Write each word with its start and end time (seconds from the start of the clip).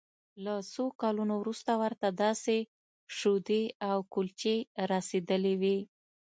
له 0.43 0.55
څو 0.73 0.85
کلونو 1.01 1.33
وروسته 1.41 1.71
ورته 1.81 2.07
داسې 2.23 2.55
شیدې 3.17 3.63
او 3.89 3.97
کلچې 4.13 4.55
رسیدلې 4.91 5.53
وې 5.61 5.77